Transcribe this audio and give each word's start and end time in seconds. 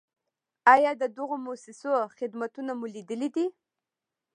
آیا 0.73 0.91
د 1.01 1.03
دغو 1.17 1.35
مؤسسو 1.45 1.91
خدمتونه 2.17 2.71
مو 2.79 2.85
لیدلي 2.95 3.29
دي؟ 3.35 3.45